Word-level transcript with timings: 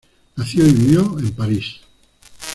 Nació 0.35 0.65
y 0.65 0.73
vivió 0.73 1.19
en 1.19 1.31
París. 1.35 1.79